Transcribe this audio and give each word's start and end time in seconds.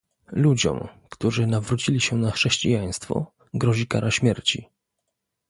Ludziom, 0.31 0.87
którzy 1.09 1.47
nawrócili 1.47 2.01
się 2.01 2.15
na 2.15 2.31
chrześcijaństwo, 2.31 3.31
grozi 3.53 3.87
kara 3.87 4.11
śmierci 4.11 4.69